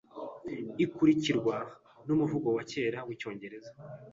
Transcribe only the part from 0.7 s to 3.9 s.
ikurikirwa numuvugo wa kera wicyongereza